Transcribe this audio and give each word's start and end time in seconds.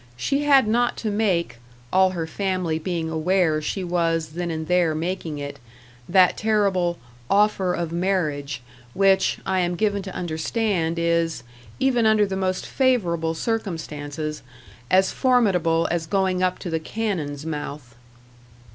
She 0.17 0.45
had 0.45 0.67
not 0.67 0.97
to 0.97 1.11
make 1.11 1.57
all 1.93 2.09
her 2.17 2.25
family 2.25 2.79
being 2.79 3.11
aware 3.11 3.61
she 3.61 3.83
was 3.83 4.29
then 4.29 4.49
and 4.49 4.67
there 4.67 4.95
making 4.95 5.37
it 5.37 5.59
that 6.09 6.37
terrible 6.37 6.97
"offer 7.29 7.75
of 7.75 7.91
marriage," 7.91 8.63
which, 8.95 9.37
I 9.45 9.59
am 9.59 9.75
given 9.75 10.01
to 10.01 10.15
understand, 10.15 10.97
is, 10.97 11.43
even 11.79 12.07
under 12.07 12.25
the 12.25 12.35
most 12.35 12.65
favourable 12.65 13.35
circumstances, 13.35 14.41
as 14.89 15.11
formidable 15.11 15.87
as 15.91 16.07
going 16.07 16.41
up 16.41 16.57
to 16.65 16.71
the 16.71 16.79
cannon's 16.79 17.45
mouth. 17.45 17.93